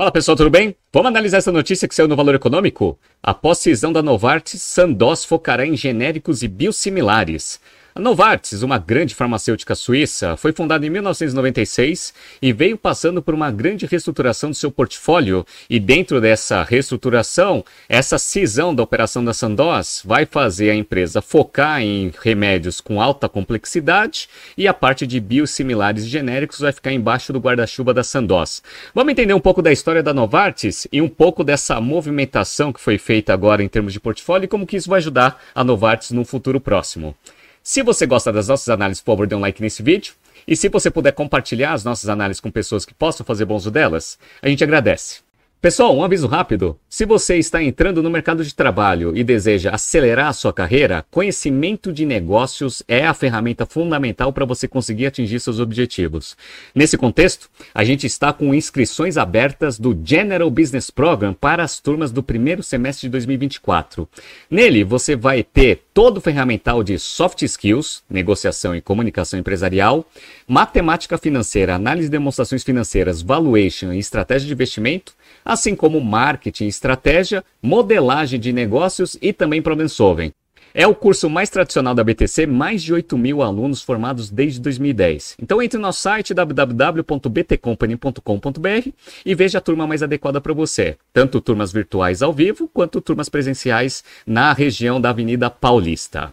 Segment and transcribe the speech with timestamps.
[0.00, 0.74] Fala pessoal, tudo bem?
[0.90, 2.98] Vamos analisar essa notícia que saiu no Valor Econômico?
[3.22, 7.60] Após cisão da Novartis, Sandoz focará em genéricos e biosimilares.
[7.92, 13.50] A Novartis, uma grande farmacêutica suíça, foi fundada em 1996 e veio passando por uma
[13.50, 15.44] grande reestruturação do seu portfólio.
[15.68, 21.82] E dentro dessa reestruturação, essa cisão da operação da Sandoz vai fazer a empresa focar
[21.82, 27.40] em remédios com alta complexidade e a parte de biosimilares genéricos vai ficar embaixo do
[27.40, 28.62] guarda-chuva da Sandoz.
[28.94, 32.98] Vamos entender um pouco da história da Novartis e um pouco dessa movimentação que foi
[32.98, 36.24] feita agora em termos de portfólio e como que isso vai ajudar a Novartis no
[36.24, 37.16] futuro próximo.
[37.62, 40.14] Se você gosta das nossas análises, por favor, dê um like nesse vídeo.
[40.46, 43.70] E se você puder compartilhar as nossas análises com pessoas que possam fazer bom uso
[43.70, 45.20] delas, a gente agradece.
[45.60, 46.78] Pessoal, um aviso rápido.
[46.88, 51.92] Se você está entrando no mercado de trabalho e deseja acelerar a sua carreira, conhecimento
[51.92, 56.34] de negócios é a ferramenta fundamental para você conseguir atingir seus objetivos.
[56.74, 62.10] Nesse contexto, a gente está com inscrições abertas do General Business Program para as turmas
[62.10, 64.08] do primeiro semestre de 2024.
[64.50, 70.02] Nele, você vai ter todo o ferramental de soft skills, negociação e comunicação empresarial,
[70.48, 75.12] matemática financeira, análise de demonstrações financeiras, valuation e estratégia de investimento,
[75.44, 80.32] assim como marketing, estratégia, modelagem de negócios e também problem solving.
[80.72, 85.34] É o curso mais tradicional da BTC, mais de 8 mil alunos formados desde 2010.
[85.42, 88.88] Então entre no nosso site www.btcompany.com.br
[89.26, 93.28] e veja a turma mais adequada para você, tanto turmas virtuais ao vivo quanto turmas
[93.28, 96.32] presenciais na região da Avenida Paulista.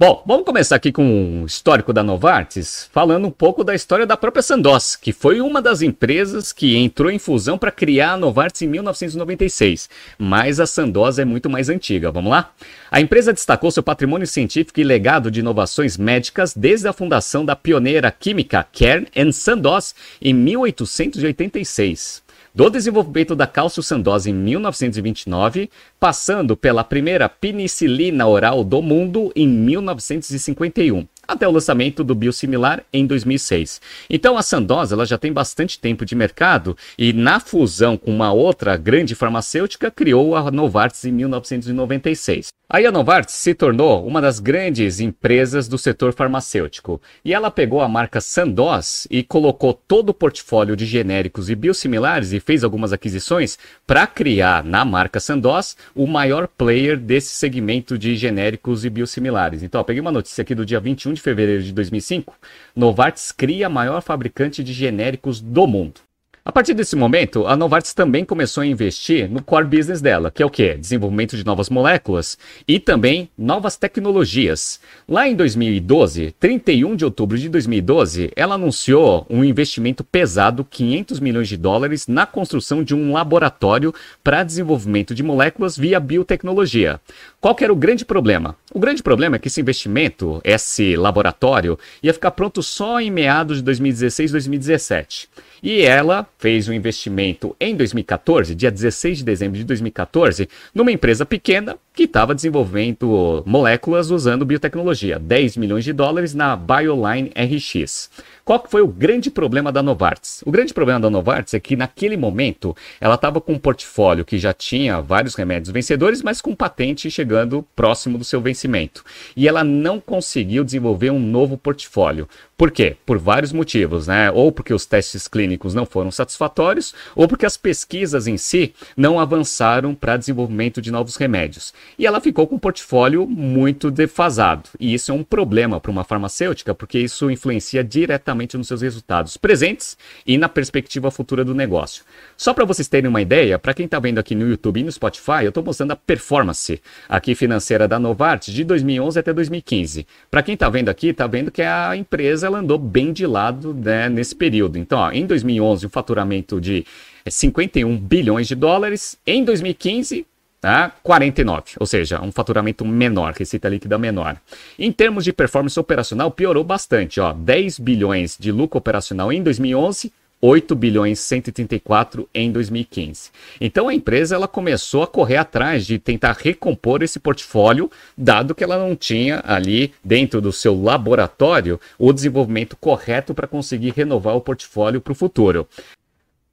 [0.00, 4.16] Bom, vamos começar aqui com um histórico da Novartis, falando um pouco da história da
[4.16, 8.62] própria Sandoz, que foi uma das empresas que entrou em fusão para criar a Novartis
[8.62, 9.90] em 1996.
[10.16, 12.52] Mas a Sandoz é muito mais antiga, vamos lá?
[12.92, 17.56] A empresa destacou seu patrimônio científico e legado de inovações médicas desde a fundação da
[17.56, 22.27] pioneira química Kern Sandoz em 1886
[22.58, 25.70] do desenvolvimento da calcio-sandose em 1929,
[26.00, 33.06] passando pela primeira penicilina oral do mundo em 1951 até o lançamento do biosimilar em
[33.06, 33.80] 2006.
[34.08, 38.32] Então a Sandoz ela já tem bastante tempo de mercado e na fusão com uma
[38.32, 42.48] outra grande farmacêutica criou a Novartis em 1996.
[42.70, 47.80] Aí a Novartis se tornou uma das grandes empresas do setor farmacêutico e ela pegou
[47.80, 52.92] a marca Sandoz e colocou todo o portfólio de genéricos e biosimilares e fez algumas
[52.92, 59.62] aquisições para criar na marca Sandoz o maior player desse segmento de genéricos e biosimilares.
[59.62, 62.34] Então, peguei uma notícia aqui do dia 21 de fevereiro de 2005,
[62.74, 66.00] Novartis cria a maior fabricante de genéricos do mundo.
[66.48, 70.42] A partir desse momento, a Novartis também começou a investir no core business dela, que
[70.42, 70.78] é o quê?
[70.78, 74.80] Desenvolvimento de novas moléculas e também novas tecnologias.
[75.06, 81.50] Lá em 2012, 31 de outubro de 2012, ela anunciou um investimento pesado, 500 milhões
[81.50, 83.92] de dólares, na construção de um laboratório
[84.24, 86.98] para desenvolvimento de moléculas via biotecnologia.
[87.42, 88.56] Qual que era o grande problema?
[88.72, 93.58] O grande problema é que esse investimento, esse laboratório, ia ficar pronto só em meados
[93.58, 95.28] de 2016, 2017.
[95.62, 101.26] E ela fez um investimento em 2014, dia 16 de dezembro de 2014, numa empresa
[101.26, 108.08] pequena que estava desenvolvendo moléculas usando biotecnologia, 10 milhões de dólares na Bioline RX.
[108.48, 110.42] Qual foi o grande problema da Novartis?
[110.46, 114.38] O grande problema da Novartis é que naquele momento ela estava com um portfólio que
[114.38, 119.04] já tinha vários remédios vencedores, mas com patente chegando próximo do seu vencimento.
[119.36, 122.26] E ela não conseguiu desenvolver um novo portfólio.
[122.56, 122.96] Por quê?
[123.04, 124.30] Por vários motivos, né?
[124.30, 129.20] Ou porque os testes clínicos não foram satisfatórios, ou porque as pesquisas em si não
[129.20, 131.74] avançaram para desenvolvimento de novos remédios.
[131.98, 134.70] E ela ficou com um portfólio muito defasado.
[134.80, 139.36] E isso é um problema para uma farmacêutica, porque isso influencia diretamente nos seus resultados
[139.36, 142.04] presentes e na perspectiva futura do negócio.
[142.36, 144.92] Só para vocês terem uma ideia, para quem está vendo aqui no YouTube e no
[144.92, 150.06] Spotify, eu estou mostrando a performance aqui financeira da Novartis de 2011 até 2015.
[150.30, 153.74] Para quem está vendo aqui, está vendo que a empresa ela andou bem de lado
[153.74, 154.78] né, nesse período.
[154.78, 156.84] Então, ó, em 2011, o faturamento de
[157.30, 159.18] 51 bilhões de dólares.
[159.26, 160.26] Em 2015,
[160.60, 160.92] Tá?
[161.04, 164.36] 49, ou seja, um faturamento menor, receita líquida menor.
[164.76, 170.12] Em termos de performance operacional, piorou bastante, ó, 10 bilhões de lucro operacional em 2011,
[170.40, 173.30] 8 bilhões 134 em 2015.
[173.60, 178.62] Então a empresa ela começou a correr atrás de tentar recompor esse portfólio, dado que
[178.62, 184.40] ela não tinha ali dentro do seu laboratório o desenvolvimento correto para conseguir renovar o
[184.40, 185.68] portfólio para o futuro.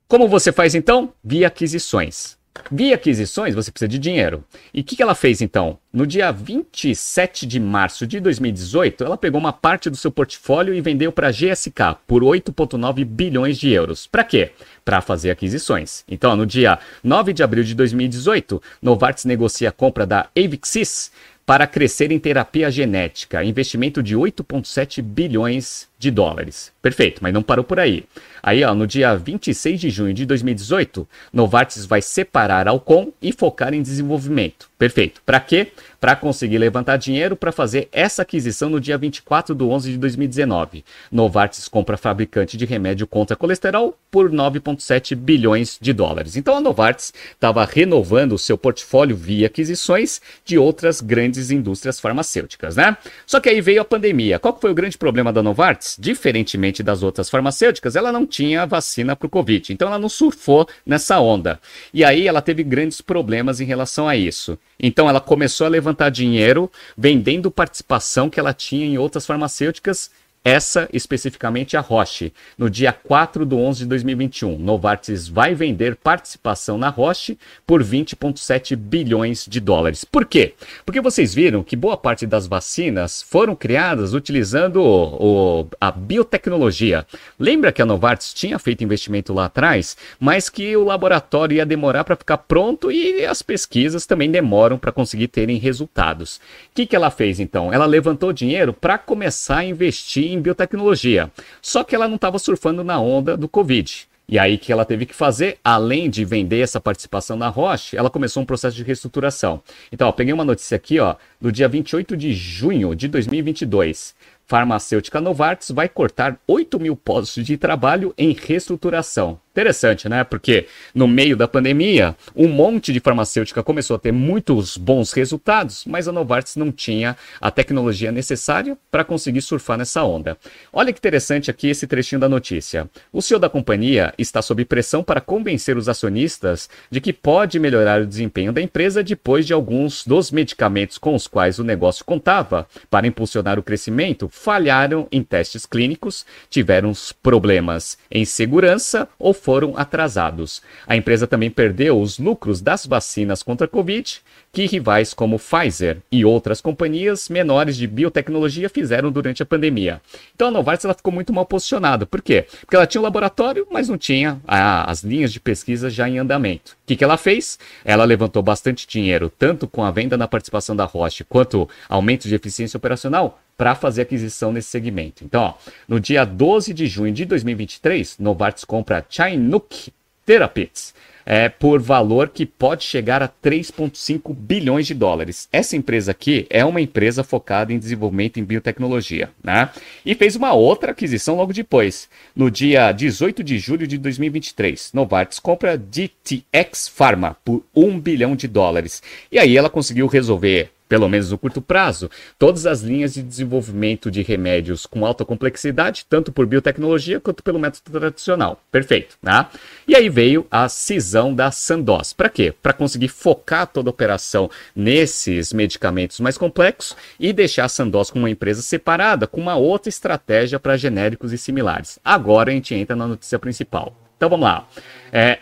[0.08, 1.13] Como você faz então?
[1.24, 2.38] Via aquisições.
[2.72, 4.44] Via aquisições, você precisa de dinheiro.
[4.74, 5.78] E o que, que ela fez então?
[5.94, 10.81] No dia 27 de março de 2018, ela pegou uma parte do seu portfólio e
[10.81, 14.07] vendeu para a GSK por 8,9 bilhões de euros.
[14.07, 14.52] Para quê?
[14.84, 16.04] Para fazer aquisições.
[16.07, 21.12] Então, no dia 9 de abril de 2018, Novartis negocia a compra da Avixis
[21.46, 26.72] para crescer em terapia genética, investimento de 8,7 bilhões de dólares.
[26.82, 28.06] Perfeito, mas não parou por aí.
[28.44, 33.74] Aí, ó, no dia 26 de junho de 2018, Novartis vai separar Alcon e focar
[33.74, 34.70] em desenvolvimento.
[34.78, 35.20] Perfeito.
[35.26, 35.72] Para quê?
[36.00, 40.86] Para conseguir levantar dinheiro para fazer essa aquisição no dia 24 de 11 de 2019.
[41.12, 46.36] Novartis compra fabricante de remédio contra colesterol por 9,7 bilhões de dólares.
[46.36, 52.76] Então a Novartis estava renovando o seu portfólio via aquisições de outras grandes indústrias farmacêuticas,
[52.76, 52.96] né?
[53.26, 54.38] Só que aí veio a pandemia.
[54.38, 55.85] Qual foi o grande problema da Novartis?
[56.00, 59.74] Diferentemente das outras farmacêuticas, ela não tinha vacina para o Covid.
[59.74, 61.60] Então ela não surfou nessa onda.
[61.94, 64.58] E aí ela teve grandes problemas em relação a isso.
[64.80, 70.10] Então ela começou a levantar dinheiro vendendo participação que ela tinha em outras farmacêuticas
[70.46, 72.32] essa especificamente a Roche.
[72.56, 78.76] No dia 4 de 11 de 2021, Novartis vai vender participação na Roche por 20,7
[78.76, 80.06] bilhões de dólares.
[80.06, 80.54] Por quê?
[80.86, 87.08] Porque vocês viram que boa parte das vacinas foram criadas utilizando o, o, a biotecnologia.
[87.40, 92.04] Lembra que a Novartis tinha feito investimento lá atrás, mas que o laboratório ia demorar
[92.04, 96.36] para ficar pronto e as pesquisas também demoram para conseguir terem resultados.
[96.36, 96.40] O
[96.76, 97.74] que, que ela fez então?
[97.74, 101.32] Ela levantou dinheiro para começar a investir em biotecnologia.
[101.62, 104.08] Só que ela não estava surfando na onda do Covid.
[104.28, 108.10] E aí que ela teve que fazer, além de vender essa participação na Roche, ela
[108.10, 109.62] começou um processo de reestruturação.
[109.92, 114.16] Então, ó, peguei uma notícia aqui, ó, do dia 28 de junho de 2022
[114.46, 119.40] farmacêutica Novartis vai cortar 8 mil postos de trabalho em reestruturação.
[119.56, 120.22] Interessante, né?
[120.25, 125.86] Porque no meio da pandemia, um monte de farmacêutica começou a ter muitos bons resultados,
[125.88, 130.38] mas a Novartis não tinha a tecnologia necessária para conseguir surfar nessa onda.
[130.74, 132.90] Olha que interessante aqui esse trechinho da notícia.
[133.13, 138.01] O CEO da companhia está sob pressão para convencer os acionistas de que pode melhorar
[138.01, 142.68] o desempenho da empresa depois de alguns dos medicamentos com os quais o negócio contava
[142.90, 146.92] para impulsionar o crescimento falharam em testes clínicos, tiveram
[147.24, 150.60] problemas em segurança ou foram atrasados.
[150.88, 154.20] A empresa também perdeu os lucros das vacinas contra a Covid,
[154.52, 160.02] que rivais como Pfizer e outras companhias menores de biotecnologia fizeram durante a pandemia.
[160.34, 162.08] Então a Novartis ela ficou muito mal posicionada.
[162.08, 162.48] Por quê?
[162.62, 166.18] Porque ela tinha um laboratório, mas não tinha ah, as linhas de pesquisa já em
[166.18, 166.72] andamento.
[166.72, 167.60] O que, que ela fez?
[167.84, 172.34] Ela levantou bastante dinheiro, tanto com a venda na participação da Roche, quanto aumento de
[172.34, 175.24] eficiência operacional, para fazer aquisição nesse segmento.
[175.24, 175.54] Então, ó,
[175.88, 179.92] no dia 12 de junho de 2023, Novartis compra Chinook
[180.25, 180.94] Therapeutics
[181.25, 185.50] é, por valor que pode chegar a 3,5 bilhões de dólares.
[185.52, 189.69] Essa empresa aqui é uma empresa focada em desenvolvimento em biotecnologia, né?
[190.06, 194.92] E fez uma outra aquisição logo depois, no dia 18 de julho de 2023.
[194.94, 199.01] Novartis compra DTX Pharma por 1 bilhão de dólares.
[199.31, 204.12] E aí ela conseguiu resolver pelo menos no curto prazo, todas as linhas de desenvolvimento
[204.12, 208.62] de remédios com alta complexidade, tanto por biotecnologia quanto pelo método tradicional.
[208.72, 209.48] Perfeito, né?
[209.88, 212.14] E aí veio a cisão da Sandoz.
[212.14, 212.54] Para quê?
[212.62, 218.24] Para conseguir focar toda a operação nesses medicamentos mais complexos e deixar a Sandoz como
[218.24, 222.00] uma empresa separada, com uma outra estratégia para genéricos e similares.
[222.04, 223.96] Agora a gente entra na notícia principal.
[224.18, 224.68] Então vamos lá.
[225.12, 225.39] É,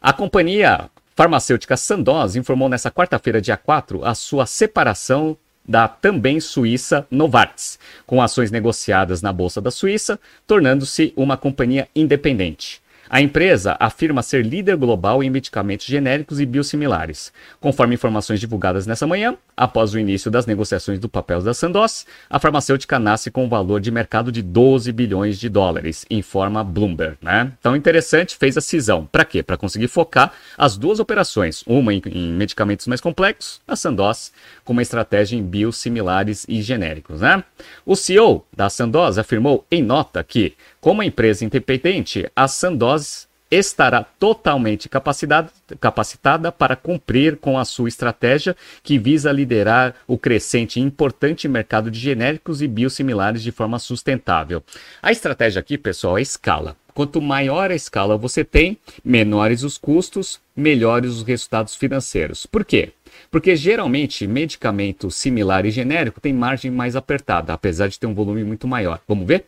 [0.00, 7.08] a companhia farmacêutica Sandoz informou nesta quarta-feira, dia 4, a sua separação da também suíça
[7.10, 12.80] Novartis, com ações negociadas na Bolsa da Suíça, tornando-se uma companhia independente.
[13.10, 17.32] A empresa afirma ser líder global em medicamentos genéricos e biosimilares.
[17.58, 22.38] Conforme informações divulgadas nessa manhã, após o início das negociações do papel da Sandoz, a
[22.38, 27.16] farmacêutica nasce com um valor de mercado de 12 bilhões de dólares, informa Bloomberg.
[27.22, 27.50] Né?
[27.58, 29.06] Então, interessante, fez a cisão.
[29.10, 29.42] Para quê?
[29.42, 34.32] Para conseguir focar as duas operações, uma em, em, medicamentos mais complexos, a Sandoz
[34.64, 37.22] com uma estratégia em biosimilares e genéricos.
[37.22, 37.42] Né?
[37.86, 44.88] O CEO da Sandoz afirmou em nota que como empresa independente, a Sandoz estará totalmente
[44.88, 51.48] capacitada, capacitada para cumprir com a sua estratégia que visa liderar o crescente e importante
[51.48, 54.62] mercado de genéricos e biosimilares de forma sustentável.
[55.02, 56.76] A estratégia aqui, pessoal, é escala.
[56.92, 62.44] Quanto maior a escala você tem, menores os custos, melhores os resultados financeiros.
[62.44, 62.92] Por quê?
[63.30, 68.42] Porque geralmente medicamento similar e genérico tem margem mais apertada, apesar de ter um volume
[68.42, 69.00] muito maior.
[69.06, 69.44] Vamos ver?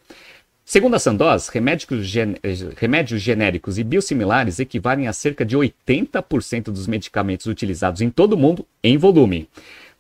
[0.70, 2.36] Segundo a Sandoz, remédios, gen
[2.76, 8.36] remédios genéricos e biosimilares equivalem a cerca de 80% dos medicamentos utilizados em todo o
[8.36, 9.48] mundo em volume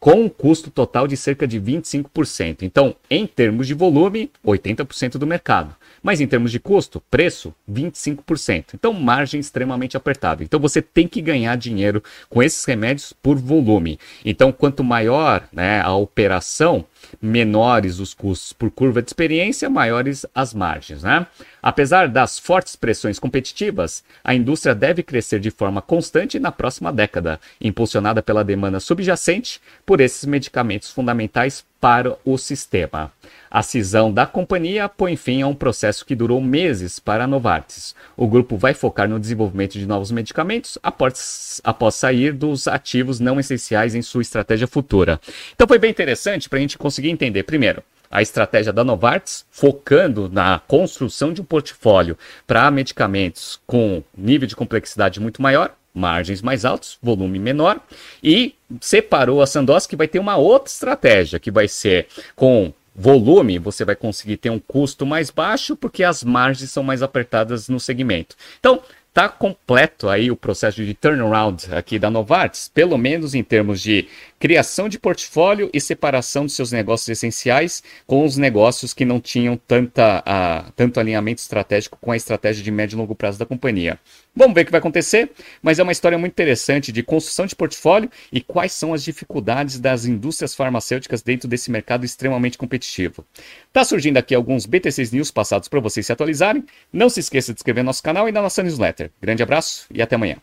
[0.00, 2.62] com um custo total de cerca de 25%.
[2.62, 5.76] Então, em termos de volume, 80% do mercado.
[6.02, 8.68] Mas em termos de custo, preço, 25%.
[8.74, 10.42] Então, margem extremamente apertada.
[10.42, 13.98] Então, você tem que ganhar dinheiro com esses remédios por volume.
[14.24, 16.86] Então, quanto maior né, a operação,
[17.20, 21.02] menores os custos por curva de experiência, maiores as margens.
[21.02, 21.26] Né?
[21.62, 27.40] Apesar das fortes pressões competitivas, a indústria deve crescer de forma constante na próxima década,
[27.60, 33.10] impulsionada pela demanda subjacente por esses medicamentos fundamentais para o sistema.
[33.50, 37.94] A cisão da companhia põe fim a um processo que durou meses para a Novartis.
[38.16, 43.40] O grupo vai focar no desenvolvimento de novos medicamentos após, após sair dos ativos não
[43.40, 45.20] essenciais em sua estratégia futura.
[45.54, 50.28] Então foi bem interessante para a gente conseguir entender, primeiro, a estratégia da Novartis, focando
[50.28, 56.64] na construção de um portfólio para medicamentos com nível de complexidade muito maior, margens mais
[56.64, 57.80] altos, volume menor,
[58.22, 62.06] e separou a Sandoz que vai ter uma outra estratégia, que vai ser
[62.36, 67.02] com volume, você vai conseguir ter um custo mais baixo porque as margens são mais
[67.02, 68.36] apertadas no segmento.
[68.58, 68.82] Então,
[69.12, 74.06] tá completo aí o processo de turnaround aqui da Novartis, pelo menos em termos de
[74.38, 79.56] criação de portfólio e separação dos seus negócios essenciais com os negócios que não tinham
[79.56, 83.98] tanta, uh, tanto alinhamento estratégico com a estratégia de médio e longo prazo da companhia.
[84.34, 87.56] Vamos ver o que vai acontecer, mas é uma história muito interessante de construção de
[87.56, 93.24] portfólio e quais são as dificuldades das indústrias farmacêuticas dentro desse mercado extremamente competitivo.
[93.72, 96.64] Tá surgindo aqui alguns BTCs News passados para vocês se atualizarem.
[96.92, 98.99] Não se esqueça de inscrever no nosso canal e na nossa newsletter.
[99.20, 100.36] Grande abraço e até amanhã.